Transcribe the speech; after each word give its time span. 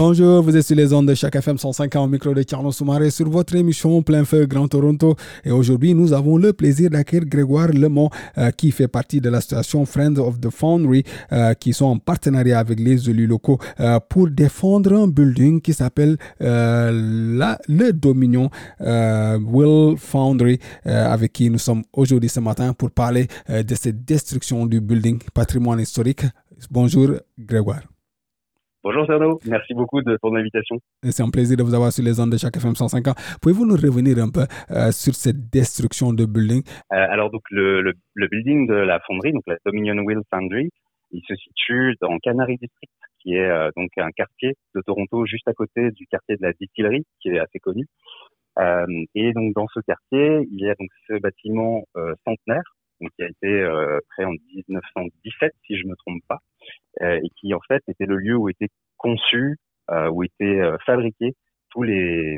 Bonjour, 0.00 0.44
vous 0.44 0.56
êtes 0.56 0.64
sur 0.64 0.76
les 0.76 0.92
ondes 0.92 1.08
de 1.08 1.14
chaque 1.16 1.34
FM 1.34 1.58
150 1.58 2.04
au 2.04 2.06
micro 2.06 2.32
de 2.32 2.44
Carlos 2.44 2.70
Soumaré 2.70 3.10
sur 3.10 3.28
votre 3.28 3.56
émission 3.56 4.00
Plein 4.00 4.24
Feu 4.24 4.46
Grand 4.46 4.68
Toronto. 4.68 5.16
Et 5.44 5.50
aujourd'hui, 5.50 5.92
nous 5.92 6.12
avons 6.12 6.36
le 6.36 6.52
plaisir 6.52 6.88
d'accueillir 6.88 7.26
Grégoire 7.26 7.70
Lemont, 7.72 8.08
euh, 8.38 8.52
qui 8.52 8.70
fait 8.70 8.86
partie 8.86 9.20
de 9.20 9.28
l'association 9.28 9.84
Friends 9.86 10.18
of 10.18 10.40
the 10.40 10.50
Foundry, 10.50 11.02
euh, 11.32 11.52
qui 11.54 11.72
sont 11.72 11.86
en 11.86 11.98
partenariat 11.98 12.60
avec 12.60 12.78
les 12.78 13.10
élus 13.10 13.26
locaux 13.26 13.58
euh, 13.80 13.98
pour 14.08 14.28
défendre 14.28 14.92
un 14.92 15.08
building 15.08 15.60
qui 15.60 15.74
s'appelle 15.74 16.16
le 16.38 17.90
Dominion 17.90 18.50
Will 18.78 19.98
Foundry, 19.98 20.60
avec 20.84 21.32
qui 21.32 21.50
nous 21.50 21.58
sommes 21.58 21.82
aujourd'hui 21.92 22.28
ce 22.28 22.38
matin 22.38 22.72
pour 22.72 22.92
parler 22.92 23.26
de 23.48 23.74
cette 23.74 24.04
destruction 24.04 24.64
du 24.64 24.80
building 24.80 25.18
patrimoine 25.34 25.80
historique. 25.80 26.22
Bonjour 26.70 27.14
Grégoire. 27.36 27.82
Bonjour 28.84 29.06
Cerno, 29.06 29.40
merci 29.44 29.74
beaucoup 29.74 30.02
de 30.02 30.16
ton 30.22 30.36
invitation. 30.36 30.78
C'est 31.02 31.24
un 31.24 31.30
plaisir 31.30 31.56
de 31.56 31.64
vous 31.64 31.74
avoir 31.74 31.92
sur 31.92 32.04
les 32.04 32.20
ondes 32.20 32.30
de 32.30 32.36
chaque 32.36 32.56
FM 32.56 32.76
105 32.76 33.08
ans. 33.08 33.14
Pouvez-vous 33.42 33.66
nous 33.66 33.74
revenir 33.74 34.18
un 34.22 34.30
peu 34.30 34.46
euh, 34.70 34.92
sur 34.92 35.16
cette 35.16 35.50
destruction 35.50 36.12
de 36.12 36.24
building? 36.24 36.62
Euh, 36.92 37.06
Alors 37.10 37.30
donc 37.32 37.42
le, 37.50 37.82
le, 37.82 37.94
le, 38.14 38.28
building 38.28 38.68
de 38.68 38.74
la 38.74 39.00
fonderie, 39.00 39.32
donc 39.32 39.42
la 39.48 39.56
Dominion 39.66 39.96
Wheel 40.04 40.20
Foundry, 40.32 40.70
il 41.10 41.22
se 41.26 41.34
situe 41.34 41.96
dans 42.00 42.16
Canary 42.18 42.56
District, 42.56 42.92
qui 43.20 43.34
est 43.34 43.50
euh, 43.50 43.68
donc 43.76 43.90
un 43.96 44.10
quartier 44.12 44.54
de 44.76 44.80
Toronto 44.82 45.26
juste 45.26 45.48
à 45.48 45.54
côté 45.54 45.90
du 45.90 46.06
quartier 46.06 46.36
de 46.36 46.42
la 46.42 46.52
distillerie, 46.52 47.04
qui 47.20 47.30
est 47.30 47.40
assez 47.40 47.58
connu. 47.58 47.84
Euh, 48.60 48.86
et 49.16 49.32
donc 49.32 49.54
dans 49.54 49.66
ce 49.74 49.80
quartier, 49.80 50.46
il 50.52 50.60
y 50.60 50.70
a 50.70 50.76
donc 50.78 50.88
ce 51.08 51.18
bâtiment 51.18 51.82
centenaire, 52.24 52.62
donc 53.00 53.10
qui 53.16 53.22
a 53.22 53.28
été 53.28 53.68
créé 54.10 54.26
en 54.26 54.32
1917 54.32 55.52
si 55.66 55.78
je 55.78 55.86
me 55.86 55.94
trompe 55.96 56.22
pas. 56.28 56.38
Euh, 57.02 57.20
et 57.22 57.30
qui 57.36 57.54
en 57.54 57.60
fait 57.68 57.82
était 57.86 58.06
le 58.06 58.16
lieu 58.16 58.36
où 58.36 58.48
étaient 58.48 58.70
conçus, 58.96 59.56
euh, 59.90 60.08
où 60.10 60.24
étaient 60.24 60.60
euh, 60.60 60.76
fabriqués 60.84 61.34
tous 61.70 61.82
les, 61.82 62.36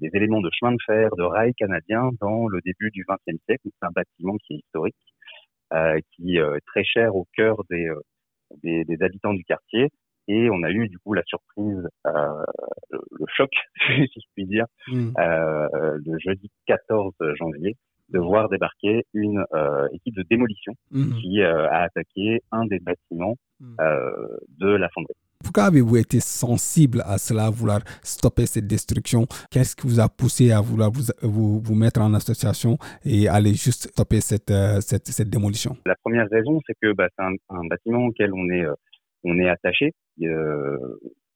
les, 0.00 0.10
éléments 0.14 0.40
de 0.40 0.50
chemin 0.52 0.72
de 0.72 0.78
fer, 0.86 1.10
de 1.16 1.22
rail 1.22 1.52
canadien 1.54 2.10
dans 2.20 2.48
le 2.48 2.60
début 2.64 2.90
du 2.90 3.04
XXe 3.06 3.38
siècle. 3.44 3.62
C'est 3.64 3.86
un 3.86 3.90
bâtiment 3.94 4.36
qui 4.38 4.54
est 4.54 4.56
historique, 4.56 4.96
euh, 5.74 6.00
qui 6.12 6.38
est 6.38 6.60
très 6.66 6.82
cher 6.82 7.14
au 7.14 7.26
cœur 7.36 7.62
des, 7.68 7.90
des, 8.62 8.84
des, 8.84 9.02
habitants 9.02 9.34
du 9.34 9.44
quartier. 9.44 9.90
Et 10.26 10.48
on 10.50 10.62
a 10.62 10.70
eu 10.70 10.88
du 10.88 10.98
coup 10.98 11.12
la 11.12 11.22
surprise, 11.26 11.86
euh, 12.06 12.44
le 12.92 13.26
choc, 13.36 13.50
si 13.88 14.20
je 14.20 14.26
puis 14.34 14.46
dire, 14.46 14.64
mmh. 14.88 15.12
euh, 15.18 15.98
le 16.04 16.18
jeudi 16.18 16.50
14 16.66 17.12
janvier, 17.38 17.76
de 18.10 18.18
voir 18.18 18.48
débarquer 18.48 19.04
une 19.14 19.44
euh, 19.54 19.88
équipe 19.92 20.16
de 20.16 20.24
démolition 20.30 20.72
mmh. 20.90 21.12
qui 21.20 21.40
euh, 21.40 21.68
a 21.68 21.84
attaqué 21.84 22.40
un 22.52 22.66
des 22.66 22.78
bâtiments 22.78 23.36
mmh. 23.60 23.76
euh, 23.80 24.36
de 24.58 24.68
la 24.68 24.88
fonderie. 24.90 25.14
Pourquoi 25.42 25.64
avez-vous 25.64 25.96
été 25.96 26.20
sensible 26.20 27.02
à 27.06 27.16
cela, 27.16 27.46
à 27.46 27.50
vouloir 27.50 27.80
stopper 28.02 28.44
cette 28.44 28.66
destruction? 28.66 29.26
Qu'est-ce 29.50 29.74
qui 29.74 29.86
vous 29.86 29.98
a 29.98 30.08
poussé 30.08 30.52
à 30.52 30.60
vouloir 30.60 30.90
vous, 30.90 31.60
vous, 31.60 31.74
mettre 31.74 32.02
en 32.02 32.12
association 32.12 32.76
et 33.04 33.26
aller 33.26 33.54
juste 33.54 33.88
stopper 33.88 34.20
cette, 34.20 34.52
cette, 34.80 35.06
cette 35.06 35.30
démolition? 35.30 35.78
La 35.86 35.94
première 36.04 36.28
raison, 36.30 36.60
c'est 36.66 36.74
que 36.82 36.92
bah, 36.92 37.08
c'est 37.16 37.24
un, 37.24 37.32
un, 37.48 37.66
bâtiment 37.70 38.04
auquel 38.04 38.34
on 38.34 38.50
est, 38.50 38.66
on 39.24 39.38
est 39.38 39.48
attaché. 39.48 39.92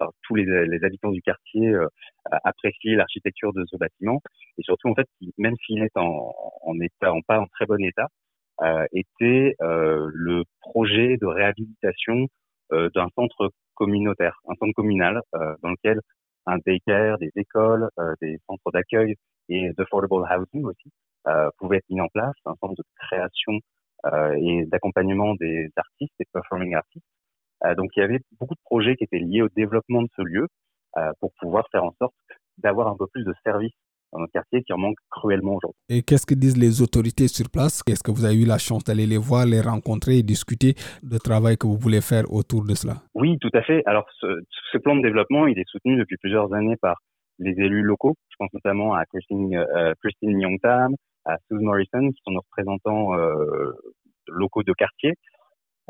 Euh, 0.02 0.06
tous 0.22 0.34
les, 0.34 0.84
habitants 0.84 1.10
du 1.12 1.22
quartier 1.22 1.68
euh, 1.68 1.86
apprécient 2.44 2.96
l'architecture 2.96 3.52
de 3.52 3.64
ce 3.66 3.76
bâtiment. 3.76 4.20
Et 4.58 4.62
surtout 4.62 4.88
en 4.88 4.94
fait 4.94 5.06
même 5.38 5.54
s'il 5.64 5.82
est 5.82 5.96
en, 5.96 6.32
pas 7.26 7.38
en 7.38 7.46
très 7.46 7.66
bon 7.66 7.82
état 7.84 8.08
euh, 8.62 8.86
était 8.92 9.56
euh, 9.62 10.08
le 10.12 10.44
projet 10.60 11.16
de 11.16 11.26
réhabilitation 11.26 12.28
euh, 12.72 12.88
d'un 12.94 13.08
centre 13.16 13.50
communautaire 13.74 14.38
un 14.48 14.54
centre 14.54 14.72
communal 14.74 15.20
dans 15.32 15.70
lequel 15.70 16.00
un 16.46 16.58
daycare 16.64 17.18
des 17.18 17.32
écoles 17.34 17.88
des 18.22 18.38
centres 18.46 18.70
d'accueil 18.72 19.16
et 19.48 19.72
d'affordable 19.72 20.14
housing 20.14 20.64
aussi 20.64 20.92
pouvaient 21.58 21.78
être 21.78 21.90
mis 21.90 22.00
en 22.00 22.06
place 22.08 22.36
un 22.46 22.54
centre 22.60 22.74
de 22.76 22.84
création 22.96 23.58
et 24.38 24.64
d'accompagnement 24.66 25.34
des 25.34 25.68
artistes 25.76 26.14
des 26.20 26.26
performing 26.32 26.76
artistes. 26.76 27.04
euh, 27.04 27.13
donc 27.76 27.90
il 27.96 28.00
y 28.00 28.02
avait 28.02 28.20
beaucoup 28.38 28.54
de 28.54 28.60
projets 28.64 28.96
qui 28.96 29.04
étaient 29.04 29.18
liés 29.18 29.42
au 29.42 29.48
développement 29.56 30.02
de 30.02 30.08
ce 30.16 30.22
lieu 30.22 30.46
euh, 30.96 31.10
pour 31.20 31.32
pouvoir 31.40 31.64
faire 31.72 31.84
en 31.84 31.94
sorte 31.98 32.14
d'avoir 32.58 32.88
un 32.88 32.96
peu 32.96 33.06
plus 33.12 33.24
de 33.24 33.34
services 33.42 33.72
dans 34.12 34.20
notre 34.20 34.32
quartier 34.32 34.62
qui 34.62 34.72
en 34.72 34.78
manque 34.78 34.96
cruellement 35.10 35.56
aujourd'hui. 35.56 35.80
Et 35.88 36.02
qu'est-ce 36.02 36.24
que 36.24 36.34
disent 36.34 36.56
les 36.56 36.82
autorités 36.82 37.26
sur 37.26 37.50
place? 37.50 37.82
Est-ce 37.88 38.02
que 38.02 38.12
vous 38.12 38.24
avez 38.24 38.40
eu 38.40 38.46
la 38.46 38.58
chance 38.58 38.84
d'aller 38.84 39.06
les 39.06 39.16
voir, 39.18 39.44
les 39.44 39.60
rencontrer 39.60 40.18
et 40.18 40.22
discuter 40.22 40.74
du 41.02 41.18
travail 41.18 41.56
que 41.56 41.66
vous 41.66 41.76
voulez 41.76 42.00
faire 42.00 42.24
autour 42.32 42.64
de 42.64 42.74
cela? 42.74 42.94
Oui, 43.14 43.38
tout 43.40 43.50
à 43.54 43.62
fait. 43.62 43.82
Alors 43.86 44.06
ce, 44.20 44.26
ce, 44.72 44.78
plan 44.78 44.94
de 44.94 45.02
développement, 45.02 45.46
il 45.48 45.58
est 45.58 45.68
soutenu 45.68 45.96
depuis 45.96 46.16
plusieurs 46.18 46.52
années 46.54 46.76
par 46.76 47.00
les 47.40 47.52
élus 47.52 47.82
locaux. 47.82 48.14
Je 48.30 48.36
pense 48.38 48.52
notamment 48.52 48.94
à 48.94 49.04
Christine, 49.06 49.56
euh, 49.56 49.92
Christine 50.00 50.40
Youngtam, 50.40 50.94
à 51.24 51.36
Sue 51.48 51.54
Morrison, 51.54 52.10
qui 52.10 52.20
sont 52.24 52.32
nos 52.32 52.42
représentants 52.42 53.14
euh, 53.18 53.72
locaux 54.28 54.62
de 54.62 54.72
quartier. 54.72 55.14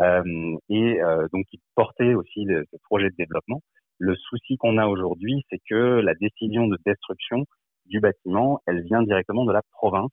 Euh, 0.01 0.57
et 0.69 1.01
euh, 1.03 1.29
donc 1.33 1.47
qui 1.47 1.61
portait 1.77 2.15
aussi 2.15 2.45
le, 2.45 2.65
ce 2.71 2.77
projet 2.85 3.11
de 3.11 3.15
développement. 3.17 3.61
Le 3.99 4.17
souci 4.17 4.57
qu'on 4.57 4.79
a 4.79 4.87
aujourd'hui, 4.87 5.45
c'est 5.51 5.61
que 5.69 6.01
la 6.01 6.15
décision 6.15 6.67
de 6.67 6.77
destruction 6.85 7.45
du 7.87 8.01
bâtiment, 8.01 8.61
elle 8.67 8.83
vient 8.83 9.03
directement 9.03 9.45
de 9.45 9.53
la 9.53 9.63
province, 9.71 10.11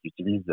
qui 0.00 0.08
utilise 0.08 0.48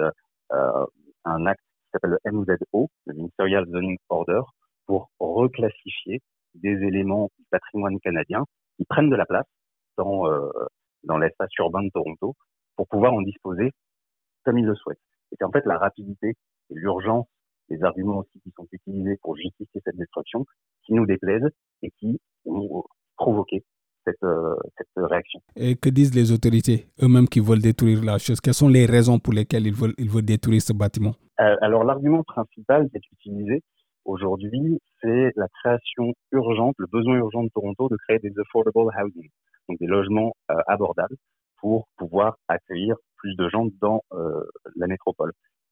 euh, 0.51 0.85
un 1.25 1.45
acte 1.45 1.61
qui 1.61 1.89
s'appelle 1.93 2.17
le 2.23 2.31
MZO, 2.31 2.89
le 3.05 3.13
Ministerial 3.13 3.65
Zoning 3.67 3.97
Order, 4.09 4.41
pour 4.87 5.09
reclassifier 5.19 6.21
des 6.55 6.83
éléments 6.83 7.29
du 7.37 7.45
patrimoine 7.51 7.99
canadien 7.99 8.43
qui 8.77 8.85
prennent 8.85 9.09
de 9.09 9.15
la 9.15 9.25
place 9.25 9.45
dans, 9.97 10.27
euh, 10.27 10.49
dans 11.03 11.17
l'espace 11.17 11.49
urbain 11.59 11.83
de 11.83 11.89
Toronto 11.89 12.35
pour 12.75 12.87
pouvoir 12.87 13.13
en 13.13 13.21
disposer 13.21 13.71
comme 14.43 14.57
ils 14.57 14.65
le 14.65 14.75
souhaitent. 14.75 14.99
Et 15.31 15.37
qu'en 15.37 15.51
fait, 15.51 15.65
la 15.65 15.77
rapidité 15.77 16.29
et 16.29 16.73
l'urgence 16.73 17.27
les 17.71 17.83
arguments 17.83 18.19
aussi 18.19 18.39
qui 18.43 18.51
sont 18.55 18.67
utilisés 18.71 19.17
pour 19.21 19.35
justifier 19.35 19.81
cette 19.83 19.97
destruction, 19.97 20.45
qui 20.85 20.93
nous 20.93 21.05
déplaisent 21.05 21.49
et 21.81 21.91
qui 21.99 22.19
ont 22.45 22.83
provoqué 23.15 23.63
cette, 24.05 24.23
euh, 24.23 24.55
cette 24.77 24.87
réaction. 24.97 25.39
Et 25.55 25.75
que 25.75 25.89
disent 25.89 26.15
les 26.15 26.31
autorités 26.31 26.87
eux-mêmes 27.01 27.27
qui 27.27 27.39
veulent 27.39 27.61
détruire 27.61 28.03
la 28.03 28.17
chose? 28.17 28.39
Quelles 28.41 28.53
sont 28.53 28.69
les 28.69 28.85
raisons 28.85 29.19
pour 29.19 29.33
lesquelles 29.33 29.67
ils 29.67 29.73
veulent, 29.73 29.93
ils 29.97 30.09
veulent 30.09 30.25
détruire 30.25 30.61
ce 30.61 30.73
bâtiment? 30.73 31.13
Euh, 31.39 31.55
Alors 31.61 31.83
l'argument 31.83 32.23
principal 32.23 32.89
qui 32.89 32.97
est 32.97 33.11
utilisé 33.13 33.63
aujourd'hui, 34.05 34.79
c'est 35.01 35.31
la 35.35 35.47
création 35.59 36.13
urgente, 36.31 36.75
le 36.77 36.87
besoin 36.87 37.15
urgent 37.15 37.43
de 37.43 37.49
Toronto 37.53 37.89
de 37.89 37.97
créer 38.07 38.19
des 38.19 38.33
affordable 38.39 38.89
housing, 38.97 39.29
donc 39.69 39.79
des 39.79 39.87
logements 39.87 40.33
euh, 40.49 40.55
abordables 40.67 41.15
pour 41.59 41.87
pouvoir 41.97 42.37
accueillir 42.47 42.95
plus 43.17 43.35
de 43.35 43.47
gens 43.49 43.67
dans 43.79 44.01
euh, 44.13 44.43
la 44.75 44.87
métropole. 44.87 45.31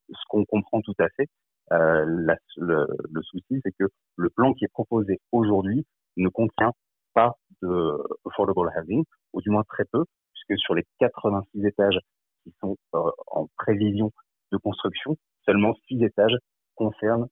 Ce 0.09 0.23
qu'on 0.29 0.45
comprend 0.45 0.81
tout 0.81 0.93
à 0.99 1.07
fait, 1.17 1.27
euh, 1.71 2.05
la, 2.07 2.35
le, 2.57 2.87
le, 3.11 3.21
souci, 3.23 3.59
c'est 3.63 3.71
que 3.77 3.85
le 4.15 4.29
plan 4.29 4.53
qui 4.53 4.65
est 4.65 4.73
proposé 4.73 5.19
aujourd'hui 5.31 5.85
ne 6.17 6.29
contient 6.29 6.71
pas 7.13 7.35
de 7.61 7.97
affordable 8.25 8.71
housing, 8.75 9.03
ou 9.33 9.41
du 9.41 9.49
moins 9.49 9.63
très 9.63 9.85
peu, 9.85 10.03
puisque 10.33 10.59
sur 10.61 10.75
les 10.75 10.83
86 10.99 11.65
étages 11.65 11.99
qui 12.43 12.53
sont 12.59 12.77
euh, 12.95 13.11
en 13.27 13.47
prévision 13.57 14.11
de 14.51 14.57
construction, 14.57 15.17
seulement 15.45 15.75
6 15.87 16.03
étages 16.03 16.37
concernent 16.75 17.27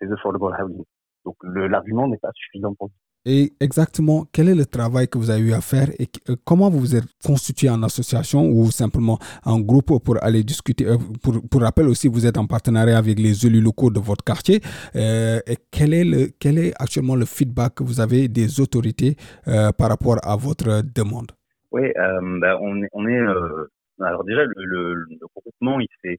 ces 0.00 0.10
affordable 0.10 0.54
housing. 0.60 0.84
Donc 1.24 1.36
l'argument 1.42 2.08
n'est 2.08 2.18
pas 2.18 2.32
suffisant 2.34 2.74
pour 2.74 2.90
et 3.28 3.52
exactement, 3.60 4.24
quel 4.32 4.48
est 4.48 4.54
le 4.54 4.64
travail 4.64 5.06
que 5.06 5.18
vous 5.18 5.28
avez 5.28 5.42
eu 5.42 5.52
à 5.52 5.60
faire 5.60 5.88
et 5.98 6.08
euh, 6.30 6.36
comment 6.46 6.70
vous 6.70 6.80
vous 6.80 6.96
êtes 6.96 7.04
constitué 7.22 7.68
en 7.68 7.82
association 7.82 8.48
ou 8.48 8.70
simplement 8.70 9.18
en 9.44 9.60
groupe 9.60 10.02
pour 10.02 10.16
aller 10.24 10.42
discuter 10.42 10.86
euh, 10.86 10.96
pour, 11.22 11.60
rappel 11.60 11.88
aussi, 11.88 12.08
vous 12.08 12.24
êtes 12.26 12.38
en 12.38 12.46
partenariat 12.46 12.96
avec 12.96 13.18
les 13.18 13.46
élus 13.46 13.60
locaux 13.60 13.90
de 13.90 14.00
votre 14.00 14.24
quartier. 14.24 14.60
Euh, 14.96 15.40
et 15.46 15.56
quel 15.70 15.92
est, 15.92 16.04
le, 16.04 16.28
quel 16.40 16.58
est 16.58 16.72
actuellement 16.80 17.16
le 17.16 17.26
feedback 17.26 17.74
que 17.74 17.82
vous 17.82 18.00
avez 18.00 18.28
des 18.28 18.60
autorités 18.60 19.16
par 19.44 19.90
rapport 19.90 20.16
à 20.22 20.36
votre 20.36 20.82
demande? 20.94 21.32
Oui, 21.70 21.82
on 21.96 22.82
est, 22.82 22.88
on 22.92 23.06
est 23.06 23.20
alors 24.00 24.24
déjà, 24.24 24.44
le, 24.44 24.54
le, 24.56 24.94
le, 24.94 25.26
groupement, 25.36 25.80
il 25.80 25.88
s'est 26.02 26.18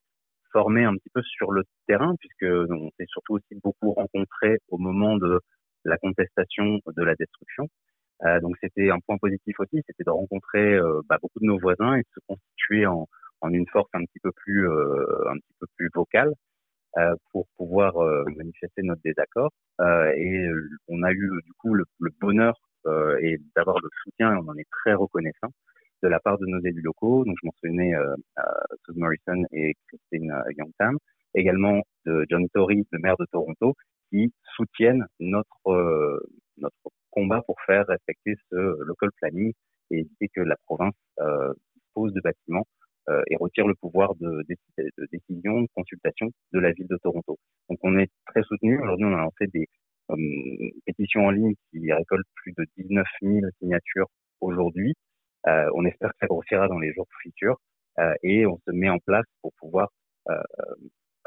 formé 0.51 0.83
un 0.83 0.93
petit 0.93 1.09
peu 1.13 1.21
sur 1.23 1.51
le 1.51 1.63
terrain, 1.87 2.13
puisque 2.19 2.51
on 2.69 2.89
s'est 2.97 3.05
surtout 3.07 3.35
aussi 3.35 3.59
beaucoup 3.63 3.93
rencontré 3.93 4.57
au 4.69 4.77
moment 4.77 5.17
de 5.17 5.39
la 5.85 5.97
contestation 5.97 6.79
de 6.85 7.03
la 7.03 7.15
destruction. 7.15 7.67
Euh, 8.25 8.39
donc 8.41 8.55
c'était 8.61 8.89
un 8.89 8.99
point 8.99 9.17
positif 9.17 9.59
aussi, 9.59 9.81
c'était 9.87 10.03
de 10.03 10.09
rencontrer 10.09 10.75
euh, 10.75 11.01
bah, 11.07 11.17
beaucoup 11.21 11.39
de 11.39 11.45
nos 11.45 11.57
voisins 11.57 11.95
et 11.95 12.01
de 12.01 12.07
se 12.13 12.19
constituer 12.27 12.85
en, 12.85 13.07
en 13.41 13.53
une 13.53 13.67
force 13.67 13.89
un 13.93 14.03
petit 14.03 14.19
peu 14.21 14.31
plus 14.33 14.69
euh, 14.69 15.29
un 15.29 15.35
petit 15.35 15.53
peu 15.59 15.67
plus 15.77 15.89
vocale 15.93 16.33
euh, 16.97 17.15
pour 17.31 17.47
pouvoir 17.57 17.93
manifester 18.35 18.81
notre 18.83 19.01
désaccord. 19.03 19.51
et 19.79 20.49
on 20.89 21.03
a 21.03 21.11
eu 21.11 21.29
du 21.45 21.53
coup 21.59 21.73
le, 21.73 21.85
bonheur 22.19 22.55
et 23.21 23.37
d'avoir 23.55 23.77
le 23.81 23.89
soutien, 24.03 24.33
et 24.33 24.37
on 24.37 24.47
en 24.49 24.57
est 24.57 24.67
très 24.71 24.93
reconnaissant 24.93 25.49
de 26.03 26.07
la 26.07 26.19
part 26.19 26.37
de 26.37 26.45
nos 26.45 26.59
élus 26.59 26.81
locaux. 26.81 27.25
Donc 27.25 27.35
je 27.41 27.47
mentionnais 27.47 27.93
euh, 27.95 28.15
Susan 28.85 28.99
Morrison 28.99 29.45
et 29.51 29.75
Christine 29.87 30.33
Youngtam, 30.57 30.97
également 31.35 31.83
de 32.05 32.25
John 32.29 32.47
Tory, 32.53 32.85
le 32.91 32.99
maire 32.99 33.17
de 33.19 33.25
Toronto, 33.31 33.75
qui 34.09 34.33
soutiennent 34.55 35.05
notre 35.19 36.21
notre 36.57 36.75
combat 37.11 37.41
pour 37.41 37.55
faire 37.65 37.85
respecter 37.87 38.35
ce 38.49 38.83
local 38.83 39.09
planning 39.17 39.53
et 39.91 39.99
éviter 39.99 40.27
que 40.29 40.41
la 40.41 40.55
province 40.65 40.93
euh, 41.19 41.53
dispose 41.75 42.13
de 42.13 42.21
bâtiments 42.21 42.67
euh, 43.09 43.21
et 43.27 43.35
retire 43.37 43.67
le 43.67 43.75
pouvoir 43.75 44.15
de, 44.15 44.43
décision, 45.11 45.61
de 45.61 45.67
consultation 45.73 46.29
de 46.53 46.59
la 46.59 46.71
ville 46.71 46.87
de 46.87 46.97
Toronto. 46.97 47.37
Donc 47.69 47.79
on 47.81 47.97
est 47.97 48.09
très 48.27 48.43
soutenu. 48.43 48.79
Aujourd'hui, 48.81 49.05
on 49.05 49.13
a 49.13 49.21
lancé 49.21 49.47
des 49.47 49.67
euh, 50.11 50.15
pétitions 50.85 51.25
en 51.25 51.31
ligne 51.31 51.53
qui 51.71 51.91
récoltent 51.91 52.27
plus 52.35 52.53
de 52.57 52.65
19 52.77 53.05
000 53.21 53.39
signatures 53.59 54.07
aujourd'hui. 54.41 54.93
Euh, 55.47 55.69
on 55.73 55.85
espère 55.85 56.09
que 56.11 56.17
ça 56.19 56.27
grossira 56.27 56.67
dans 56.67 56.79
les 56.79 56.93
jours 56.93 57.07
futurs 57.21 57.57
euh, 57.99 58.13
et 58.23 58.45
on 58.45 58.57
se 58.57 58.71
met 58.71 58.89
en 58.89 58.99
place 58.99 59.25
pour 59.41 59.53
pouvoir, 59.59 59.89
euh, 60.29 60.41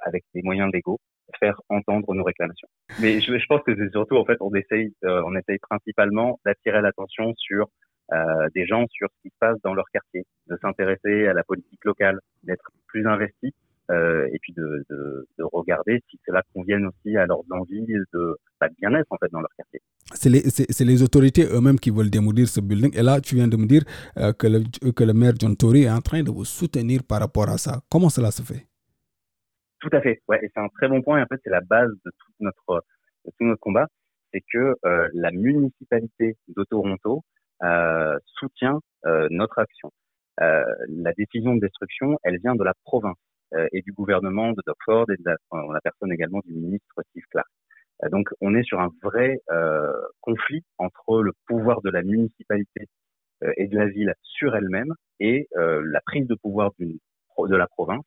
avec 0.05 0.25
des 0.35 0.43
moyens 0.43 0.71
légaux, 0.73 0.99
faire 1.43 1.61
entendre 1.69 2.15
nos 2.15 2.23
réclamations. 2.23 2.69
Mais 3.01 3.21
je, 3.21 3.47
pense 3.49 3.63
que 3.67 3.75
c'est 3.77 3.91
surtout, 3.91 4.17
en 4.17 4.25
fait, 4.25 4.37
on 4.41 4.55
essaye, 4.55 4.95
euh, 5.05 5.23
on 5.27 5.35
essaye 5.37 5.59
principalement 5.59 6.39
d'attirer 6.45 6.81
l'attention 6.81 7.33
sur 7.37 7.69
euh, 8.13 8.49
des 8.55 8.67
gens 8.67 8.87
sur 8.91 9.09
ce 9.11 9.23
qui 9.23 9.29
se 9.31 9.39
passe 9.41 9.57
dans 9.65 9.75
leur 9.75 9.87
quartier, 9.93 10.23
de 10.49 10.57
s'intéresser 10.63 11.27
à 11.27 11.33
la 11.33 11.43
politique 11.43 11.85
locale, 11.85 12.21
d'être 12.45 12.71
plus 12.87 13.07
investi 13.07 13.53
euh, 13.91 14.29
et 14.33 14.39
puis 14.41 14.53
de, 14.53 14.85
de, 14.91 15.27
de, 15.39 15.45
regarder 15.53 16.01
si 16.09 16.19
cela 16.25 16.43
convienne 16.55 16.87
aussi 16.87 17.17
à 17.17 17.27
leurs 17.27 17.43
envies 17.51 17.87
de, 18.13 18.37
bah, 18.61 18.69
bien-être 18.81 19.11
en 19.11 19.17
fait 19.17 19.31
dans 19.33 19.41
leur 19.41 19.51
quartier. 19.57 19.81
C'est 20.15 20.85
les, 20.85 21.03
autorités 21.03 21.45
eux-mêmes 21.45 21.81
qui 21.81 21.91
veulent 21.91 22.11
démolir 22.11 22.47
ce 22.47 22.61
building. 22.61 22.97
Et 22.97 23.03
là, 23.03 23.21
tu 23.21 23.35
viens 23.35 23.49
de 23.49 23.57
me 23.57 23.67
dire 23.67 23.83
que, 24.39 24.91
que 24.91 25.05
le 25.05 25.13
maire 25.15 25.33
John 25.39 25.57
Tory 25.57 25.85
est 25.85 25.91
en 25.91 26.01
train 26.01 26.23
de 26.23 26.31
vous 26.31 26.45
soutenir 26.45 27.03
par 27.03 27.21
rapport 27.21 27.49
à 27.49 27.59
ça. 27.59 27.81
Comment 27.91 28.11
cela 28.11 28.31
se 28.31 28.43
fait? 28.43 28.67
Tout 29.83 29.91
à 29.93 30.01
fait. 30.01 30.23
Ouais, 30.29 30.39
et 30.43 30.49
c'est 30.55 30.61
un 30.61 30.69
très 30.69 30.89
bon 30.89 31.03
point. 31.03 31.19
Et 31.19 31.23
en 31.23 31.27
fait, 31.27 31.41
c'est 31.45 31.51
la 31.51 31.61
base 31.61 31.91
de 32.05 32.11
tout 32.11 32.33
notre 32.41 32.85
de 33.27 33.31
tout 33.39 33.45
notre 33.45 33.61
combat, 33.61 33.87
c'est 34.33 34.43
que 34.53 34.77
euh, 34.85 35.09
la 35.13 35.31
municipalité 35.33 36.37
de 36.49 36.65
Toronto 36.65 37.23
euh, 37.63 38.17
soutient 38.27 38.81
euh, 39.07 39.27
notre 39.31 39.59
action. 39.59 39.91
Euh, 40.41 40.65
la 40.89 41.13
décision 41.13 41.55
de 41.57 41.61
destruction, 41.61 42.19
elle 42.23 42.39
vient 42.39 42.55
de 42.55 42.65
la 42.65 42.75
province 42.85 43.17
euh, 43.55 43.69
et 43.73 43.83
du 43.83 43.93
gouvernement 43.93 44.53
de 44.53 44.63
Doug 44.67 44.77
Ford 44.85 45.07
et 45.11 45.17
de 45.17 45.25
la, 45.25 45.37
la 45.73 45.81
personne 45.81 46.13
également 46.13 46.41
du 46.45 46.55
ministre 46.55 46.95
Steve 47.11 47.25
Clark. 47.31 47.49
Euh, 48.05 48.09
donc, 48.09 48.29
on 48.41 48.55
est 48.55 48.65
sur 48.65 48.81
un 48.81 48.91
vrai 49.03 49.39
conflit 50.21 50.63
entre 50.79 51.23
le 51.23 51.33
pouvoir 51.47 51.83
de 51.83 51.91
la 51.91 52.03
municipalité 52.03 52.89
et 53.57 53.67
de 53.67 53.77
la 53.77 53.87
ville 53.87 54.15
sur 54.23 54.55
elle-même 54.57 54.93
et 55.19 55.49
la 55.55 56.01
prise 56.07 56.27
de 56.29 56.37
pouvoir 56.37 56.71
de 56.79 57.57
la 57.57 57.67
province 57.67 58.05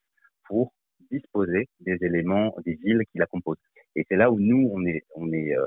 pour 0.47 0.73
disposer 1.17 1.67
des 1.79 1.97
éléments 2.01 2.55
des 2.65 2.75
villes 2.75 3.03
qui 3.11 3.17
la 3.17 3.25
composent. 3.25 3.57
Et 3.95 4.05
c'est 4.09 4.15
là 4.15 4.31
où 4.31 4.39
nous, 4.39 4.69
on 4.73 4.85
est, 4.85 5.03
on 5.15 5.31
est, 5.31 5.55
euh, 5.55 5.65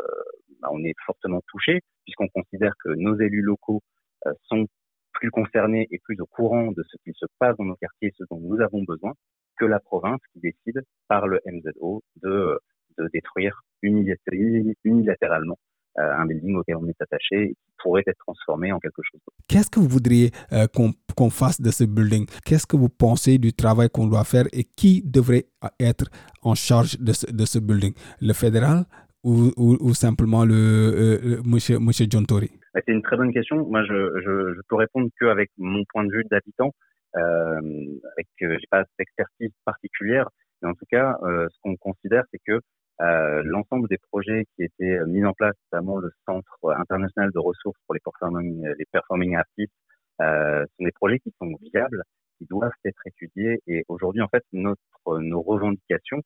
bah, 0.61 0.69
on 0.73 0.83
est 0.85 0.95
fortement 1.07 1.43
touchés, 1.49 1.81
puisqu'on 2.05 2.29
considère 2.29 2.73
que 2.83 2.91
nos 2.91 3.19
élus 3.19 3.43
locaux 3.43 3.81
euh, 4.27 4.33
sont 4.45 4.67
plus 5.13 5.31
concernés 5.31 5.89
et 5.91 5.99
plus 5.99 6.21
au 6.21 6.27
courant 6.27 6.71
de 6.73 6.85
ce 6.89 6.97
qu'il 7.03 7.15
se 7.15 7.27
passe 7.39 7.57
dans 7.57 7.65
nos 7.65 7.77
quartiers, 7.77 8.13
ce 8.17 8.25
dont 8.31 8.41
nous 8.41 8.61
avons 8.61 8.83
besoin, 8.83 9.15
que 9.59 9.65
la 9.65 9.81
province 9.81 10.21
qui 10.33 10.41
décide 10.41 10.83
par 11.09 11.27
le 11.27 11.41
MZO 11.47 12.03
de, 12.23 12.61
de 12.99 13.09
détruire 13.13 13.63
unilatéralement 13.83 15.59
un 15.99 16.27
building 16.27 16.57
auquel 16.57 16.77
on 16.77 16.87
est 16.87 17.01
attaché 17.01 17.37
et 17.43 17.49
qui 17.49 17.73
pourrait 17.83 18.03
être 18.07 18.19
transformé 18.19 18.73
en 18.73 18.79
quelque 18.79 19.03
chose 19.03 19.21
d'autre. 19.21 19.37
Qu'est-ce 19.49 19.71
que 19.71 19.81
vous 19.81 19.89
voudriez 19.89 20.31
euh, 20.53 20.67
qu'on 20.75 20.93
qu 20.93 21.31
fasse 21.31 21.61
de 21.61 21.71
ce 21.71 21.85
building? 21.85 22.27
Qu'est-ce 22.45 22.67
que 22.67 22.77
vous 22.77 22.89
pensez 22.89 23.39
du 23.39 23.53
travail 23.53 23.89
qu'on 23.91 24.07
doit 24.07 24.25
faire 24.25 24.45
et 24.53 24.65
qui 24.65 25.03
devrait 25.05 25.47
être 25.81 26.07
en 26.43 26.55
charge 26.55 26.99
de 26.99 27.13
ce, 27.13 27.27
de 27.31 27.45
ce 27.45 27.59
building? 27.59 27.93
Le 28.21 28.33
fédéral 28.33 28.85
ou, 29.25 29.51
ou, 29.57 29.77
ou 29.81 29.95
simplement 29.95 30.45
le, 30.45 30.55
euh, 30.55 31.19
le, 31.23 31.43
monsieur, 31.45 31.79
monsieur 31.79 32.07
John 32.09 32.25
Tory? 32.27 32.51
Bah, 32.75 32.81
C'est 32.87 32.93
une 32.93 33.03
très 33.03 33.17
bonne 33.17 33.33
question. 33.33 33.67
Moi, 33.67 33.83
je, 33.85 34.21
je, 34.25 34.55
je 34.55 34.61
peux 34.69 34.77
répondre 34.77 35.09
qu'avec 35.19 35.51
mon 35.59 35.83
point 35.93 36.05
de 36.05 36.13
vue 36.13 36.25
d'habitant. 36.31 36.73
Euh, 37.17 37.59
avec, 38.13 38.29
euh, 38.43 38.57
j'ai 38.61 38.67
pas 38.71 38.85
d'expertise 38.99 39.51
particulière, 39.65 40.29
mais 40.61 40.69
en 40.69 40.75
tout 40.75 40.85
cas, 40.91 41.17
euh, 41.23 41.49
ce 41.51 41.57
qu'on 41.63 41.75
considère, 41.77 42.25
c'est 42.31 42.41
que 42.47 42.61
euh, 43.01 43.43
l'ensemble 43.45 43.89
des 43.89 43.99
projets 44.11 44.45
qui 44.57 44.65
étaient 44.65 44.99
mis 45.07 45.25
en 45.25 45.33
place, 45.33 45.55
notamment 45.73 45.99
le 45.99 46.11
Centre 46.27 46.59
international 46.77 47.31
de 47.33 47.39
ressources 47.39 47.79
pour 47.87 47.95
les 47.95 48.01
performing, 48.01 48.67
les 48.79 48.85
performing 48.93 49.37
artists, 49.37 49.73
euh, 50.21 50.65
sont 50.77 50.85
des 50.85 50.93
projets 50.93 51.21
qui 51.21 51.33
sont 51.39 51.53
viables, 51.73 52.03
qui 52.39 52.47
doivent 52.47 52.73
être 52.85 53.07
étudiés. 53.07 53.61
Et 53.67 53.85
aujourd'hui, 53.89 54.23
en 54.23 54.29
fait, 54.29 54.45
notre, 54.53 54.81
nos 55.07 55.43
revendications, 55.43 56.23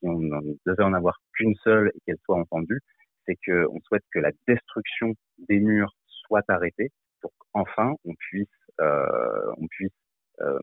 si 0.00 0.08
on 0.08 0.20
devait 0.66 0.82
en 0.82 0.94
avoir 0.94 1.18
qu'une 1.32 1.54
seule 1.62 1.90
et 1.94 2.00
qu'elle 2.04 2.18
soit 2.24 2.36
entendue, 2.36 2.80
c'est 3.26 3.36
qu'on 3.46 3.80
souhaite 3.80 4.04
que 4.12 4.18
la 4.18 4.30
destruction 4.48 5.14
des 5.48 5.60
murs 5.60 5.92
soit 6.06 6.44
arrêtée 6.48 6.90
pour 7.20 7.32
qu'enfin 7.52 7.94
on 8.04 8.14
puisse, 8.14 8.48
euh, 8.80 9.52
on 9.58 9.66
puisse 9.68 9.92
euh, 10.40 10.58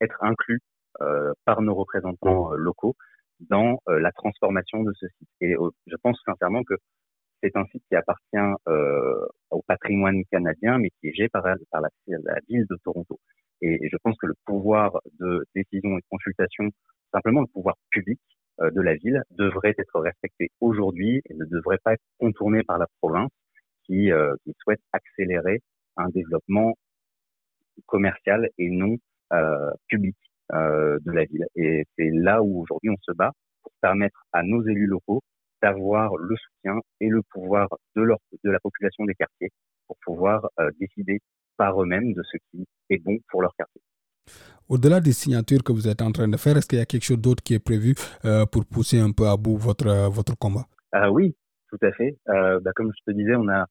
être 0.00 0.16
inclus 0.22 0.60
euh, 1.00 1.32
par 1.44 1.62
nos 1.62 1.74
représentants 1.74 2.52
locaux 2.52 2.96
dans 3.48 3.80
euh, 3.88 4.00
la 4.00 4.12
transformation 4.12 4.82
de 4.82 4.92
ce 4.94 5.06
site. 5.18 5.28
Et 5.40 5.54
euh, 5.54 5.70
je 5.86 5.96
pense 6.02 6.20
sincèrement 6.24 6.62
que 6.64 6.74
c'est 7.42 7.56
un 7.56 7.64
site 7.66 7.82
qui 7.88 7.96
appartient 7.96 8.36
euh, 8.68 9.26
au 9.50 9.62
patrimoine 9.62 10.22
canadien, 10.30 10.78
mais 10.78 10.90
qui 11.00 11.08
est 11.08 11.14
géré 11.14 11.28
par, 11.28 11.42
la, 11.44 11.88
ville 12.48 12.66
de 12.68 12.76
Toronto. 12.84 13.18
Et, 13.62 13.88
je 13.90 13.96
pense 14.02 14.16
que 14.18 14.26
le 14.26 14.34
pouvoir 14.44 14.98
de 15.18 15.44
décision 15.54 15.96
et 15.96 16.00
de 16.00 16.06
consultation, 16.10 16.68
simplement 17.12 17.40
le 17.40 17.46
pouvoir 17.46 17.76
public 17.90 18.20
euh, 18.60 18.70
de 18.70 18.80
la 18.80 18.94
ville, 18.94 19.22
devrait 19.30 19.74
être 19.78 20.00
respecté 20.00 20.50
aujourd'hui 20.60 21.22
et 21.28 21.34
ne 21.34 21.44
devrait 21.46 21.78
pas 21.82 21.94
être 21.94 22.04
contourné 22.18 22.62
par 22.62 22.78
la 22.78 22.86
province 23.00 23.30
qui, 23.84 24.12
euh, 24.12 24.34
qui 24.44 24.54
souhaite 24.58 24.80
accélérer 24.92 25.60
un 25.96 26.08
développement 26.10 26.74
commercial 27.86 28.48
et 28.58 28.70
non 28.70 28.96
euh, 29.32 29.70
public 29.88 30.16
de 30.52 31.10
la 31.10 31.24
ville. 31.24 31.46
Et 31.56 31.84
c'est 31.96 32.10
là 32.10 32.42
où 32.42 32.62
aujourd'hui 32.62 32.90
on 32.90 32.96
se 33.02 33.12
bat 33.12 33.32
pour 33.62 33.72
permettre 33.80 34.24
à 34.32 34.42
nos 34.42 34.62
élus 34.66 34.86
locaux 34.86 35.22
d'avoir 35.62 36.16
le 36.16 36.36
soutien 36.36 36.80
et 37.00 37.08
le 37.08 37.22
pouvoir 37.30 37.68
de, 37.96 38.02
leur, 38.02 38.18
de 38.44 38.50
la 38.50 38.60
population 38.60 39.04
des 39.04 39.14
quartiers 39.14 39.50
pour 39.86 39.96
pouvoir 40.04 40.48
euh, 40.58 40.70
décider 40.78 41.20
par 41.56 41.82
eux-mêmes 41.82 42.12
de 42.12 42.22
ce 42.22 42.38
qui 42.50 42.64
est 42.88 42.98
bon 42.98 43.18
pour 43.28 43.42
leur 43.42 43.54
quartier. 43.56 43.80
Au-delà 44.68 45.00
des 45.00 45.12
signatures 45.12 45.64
que 45.64 45.72
vous 45.72 45.88
êtes 45.88 46.00
en 46.00 46.12
train 46.12 46.28
de 46.28 46.36
faire, 46.36 46.56
est-ce 46.56 46.66
qu'il 46.66 46.78
y 46.78 46.82
a 46.82 46.86
quelque 46.86 47.04
chose 47.04 47.18
d'autre 47.18 47.42
qui 47.42 47.54
est 47.54 47.64
prévu 47.64 47.94
euh, 48.24 48.46
pour 48.46 48.64
pousser 48.64 49.00
un 49.00 49.10
peu 49.10 49.26
à 49.26 49.36
bout 49.36 49.56
votre, 49.56 50.08
votre 50.10 50.36
combat? 50.38 50.66
Euh, 50.94 51.08
Oui, 51.10 51.34
tout 51.68 51.78
à 51.82 51.92
fait. 51.92 52.16
Euh, 52.28 52.60
bah, 52.60 52.70
comme 52.74 52.92
je 52.96 53.12
te 53.12 53.16
disais, 53.16 53.34
on 53.34 53.48
a 53.48 53.66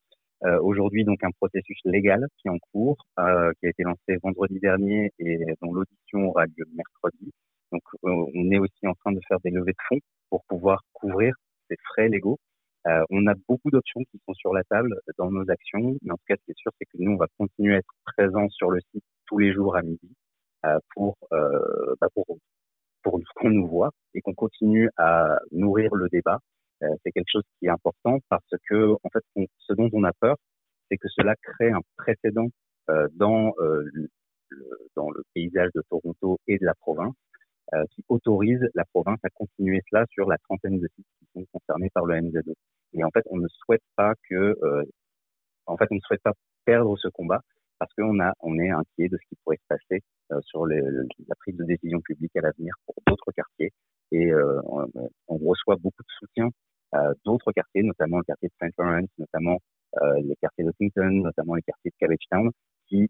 euh, 0.45 0.59
aujourd'hui 0.61 1.03
donc 1.03 1.23
un 1.23 1.31
processus 1.31 1.77
légal 1.85 2.25
qui 2.37 2.47
est 2.47 2.51
en 2.51 2.59
cours, 2.71 3.05
euh, 3.19 3.51
qui 3.59 3.67
a 3.67 3.69
été 3.69 3.83
lancé 3.83 4.17
vendredi 4.23 4.59
dernier 4.59 5.11
et 5.19 5.37
dont 5.61 5.73
l'audition 5.73 6.29
aura 6.29 6.45
lieu 6.45 6.65
mercredi. 6.73 7.31
Donc 7.71 7.81
euh, 8.05 8.25
on 8.33 8.51
est 8.51 8.57
aussi 8.57 8.87
en 8.87 8.93
train 8.95 9.11
de 9.11 9.19
faire 9.27 9.39
des 9.41 9.51
levées 9.51 9.73
de 9.73 9.83
fonds 9.87 9.99
pour 10.29 10.43
pouvoir 10.45 10.81
couvrir 10.93 11.35
ces 11.69 11.75
frais 11.83 12.07
légaux. 12.07 12.39
Euh, 12.87 13.03
on 13.09 13.27
a 13.27 13.33
beaucoup 13.47 13.69
d'options 13.69 14.01
qui 14.11 14.19
sont 14.25 14.33
sur 14.33 14.53
la 14.53 14.63
table 14.63 14.97
dans 15.17 15.29
nos 15.29 15.49
actions, 15.51 15.97
mais 16.01 16.11
en 16.11 16.15
tout 16.15 16.23
cas 16.27 16.35
ce 16.37 16.45
qui 16.45 16.51
est 16.51 16.57
sûr 16.57 16.71
c'est 16.79 16.85
que 16.85 16.97
nous 16.99 17.11
on 17.11 17.17
va 17.17 17.27
continuer 17.37 17.75
à 17.75 17.77
être 17.79 17.93
présents 18.05 18.49
sur 18.49 18.71
le 18.71 18.79
site 18.91 19.03
tous 19.25 19.37
les 19.37 19.51
jours 19.53 19.75
à 19.75 19.81
midi 19.81 20.15
euh, 20.65 20.79
pour, 20.95 21.17
bah 21.31 22.07
pour 22.13 22.25
pour 23.03 23.19
qu'on 23.35 23.49
nous 23.49 23.67
voit 23.67 23.91
et 24.13 24.21
qu'on 24.21 24.33
continue 24.33 24.89
à 24.97 25.39
nourrir 25.51 25.93
le 25.95 26.07
débat 26.09 26.37
euh, 26.37 26.58
c'est 26.79 27.11
quelque 27.11 27.29
chose 27.31 27.43
qui 27.59 27.65
est 27.65 27.69
important 27.69 28.19
parce 28.29 28.43
que, 28.69 28.93
en 29.03 29.09
fait, 29.11 29.23
ce 29.59 29.73
dont 29.73 29.89
on 29.93 30.03
a 30.03 30.11
peur, 30.13 30.35
c'est 30.89 30.97
que 30.97 31.07
cela 31.09 31.35
crée 31.35 31.71
un 31.71 31.81
précédent 31.97 32.47
euh, 32.89 33.07
dans, 33.13 33.53
euh, 33.59 33.83
le, 33.93 34.09
dans 34.95 35.09
le 35.09 35.23
paysage 35.33 35.69
de 35.75 35.83
Toronto 35.89 36.39
et 36.47 36.57
de 36.57 36.65
la 36.65 36.73
province 36.75 37.13
qui 37.91 38.03
autorise 38.09 38.67
la 38.73 38.83
province 38.85 39.19
à 39.21 39.29
continuer 39.29 39.79
cela 39.91 40.03
sur 40.09 40.27
la 40.27 40.39
trentaine 40.39 40.79
de 40.79 40.87
sites 40.95 41.05
qui 41.19 41.27
sont 41.35 41.45
concernés 41.53 41.91
par 41.93 42.03
le 42.03 42.19
MZO. 42.19 42.55
Et 42.93 43.03
en 43.03 43.11
fait, 43.11 43.21
on 43.29 43.37
ne 43.37 43.47
souhaite 43.47 43.83
pas 43.95 44.13
que, 44.27 44.55
en 45.67 45.77
fait, 45.77 45.85
on 45.91 45.95
ne 45.95 45.99
souhaite 45.99 46.23
pas 46.23 46.33
perdre 46.65 46.97
ce 46.97 47.07
combat 47.09 47.41
parce 47.79 47.93
qu'on 47.93 48.19
a, 48.19 48.33
on 48.41 48.59
est 48.59 48.69
inquiet 48.69 49.07
de 49.07 49.17
ce 49.17 49.27
qui 49.29 49.35
pourrait 49.43 49.57
se 49.57 49.67
passer 49.67 50.03
euh, 50.31 50.39
sur 50.43 50.65
les, 50.65 50.79
la 50.81 51.35
prise 51.39 51.55
de 51.55 51.63
décision 51.63 51.99
publique 52.01 52.35
à 52.35 52.41
l'avenir 52.41 52.75
pour 52.85 52.95
d'autres 53.07 53.31
quartiers 53.31 53.71
et 54.11 54.31
on, 54.35 55.37
reçoit 55.37 55.75
beaucoup 55.75 56.01
de 56.01 56.11
soutien 56.19 56.49
d'autres 57.25 57.51
quartiers, 57.51 57.83
notamment 57.83 58.17
le 58.17 58.23
quartier 58.23 58.49
de 58.49 58.67
St. 58.67 58.73
Lawrence, 58.77 59.09
notamment 59.17 59.57
les 60.21 60.35
quartiers 60.41 60.65
de 60.65 60.71
Clinton, 60.71 61.21
notamment 61.23 61.55
les 61.55 61.61
quartiers 61.63 61.91
de 61.91 61.95
Cabbage 61.99 62.25
Town, 62.29 62.51
qui 62.87 63.09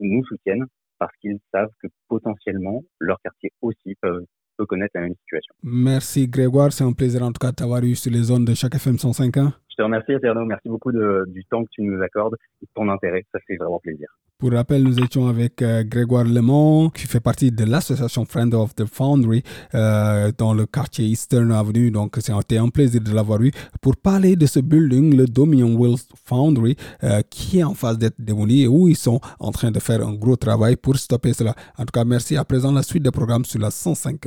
nous 0.00 0.24
soutiennent 0.24 0.66
parce 0.98 1.12
qu'ils 1.20 1.38
savent 1.52 1.70
que 1.82 1.88
potentiellement 2.08 2.82
leur 3.00 3.18
quartier 3.22 3.52
aussi 3.60 3.94
peut, 4.00 4.24
peut 4.56 4.66
connaître 4.66 4.92
la 4.94 5.02
même 5.02 5.14
situation. 5.22 5.54
Merci 5.62 6.28
Grégoire, 6.28 6.72
c'est 6.72 6.84
un 6.84 6.92
plaisir 6.92 7.22
en 7.22 7.32
tout 7.32 7.40
cas 7.40 7.50
de 7.50 7.56
t'avoir 7.56 7.82
eu 7.82 7.94
sur 7.94 8.12
les 8.12 8.22
zones 8.22 8.44
de 8.44 8.54
chaque 8.54 8.74
FM 8.74 8.96
105.1. 8.96 9.52
Je 9.68 9.76
te 9.76 9.82
remercie 9.82 10.12
Eterno, 10.12 10.44
merci 10.44 10.68
beaucoup 10.68 10.92
du 10.92 11.44
temps 11.50 11.64
que 11.64 11.70
tu 11.70 11.82
nous 11.82 12.00
accordes 12.02 12.36
et 12.62 12.64
de 12.64 12.70
ton 12.74 12.88
intérêt, 12.88 13.24
ça 13.32 13.38
fait 13.46 13.56
vraiment 13.56 13.80
plaisir. 13.80 14.08
Pour 14.38 14.52
rappel, 14.52 14.82
nous 14.82 14.98
étions 14.98 15.28
avec 15.28 15.62
euh, 15.62 15.82
Grégoire 15.82 16.24
Lemont, 16.24 16.90
qui 16.90 17.06
fait 17.06 17.20
partie 17.20 17.50
de 17.50 17.64
l'association 17.64 18.26
Friend 18.26 18.52
of 18.52 18.74
the 18.74 18.84
Foundry 18.84 19.42
euh, 19.74 20.30
dans 20.36 20.52
le 20.52 20.66
quartier 20.66 21.06
Eastern 21.06 21.50
Avenue. 21.52 21.90
Donc, 21.90 22.18
c'est 22.20 22.32
un 22.32 22.68
plaisir 22.68 23.00
de 23.00 23.14
l'avoir 23.14 23.40
eu 23.40 23.50
pour 23.80 23.96
parler 23.96 24.36
de 24.36 24.44
ce 24.44 24.60
building, 24.60 25.16
le 25.16 25.26
Dominion 25.26 25.74
Wells 25.80 26.02
Foundry, 26.26 26.76
euh, 27.02 27.22
qui 27.30 27.60
est 27.60 27.64
en 27.64 27.72
phase 27.72 27.96
d'être 27.96 28.16
démoli 28.18 28.64
et 28.64 28.68
où 28.68 28.88
ils 28.88 28.96
sont 28.96 29.22
en 29.40 29.52
train 29.52 29.70
de 29.70 29.80
faire 29.80 30.06
un 30.06 30.12
gros 30.12 30.36
travail 30.36 30.76
pour 30.76 30.96
stopper 30.98 31.32
cela. 31.32 31.54
En 31.78 31.86
tout 31.86 31.92
cas, 31.94 32.04
merci. 32.04 32.36
À 32.36 32.44
présent, 32.44 32.72
la 32.72 32.82
suite 32.82 33.04
des 33.04 33.10
programmes 33.10 33.46
sur 33.46 33.58
la 33.58 33.70
105. 33.70 34.26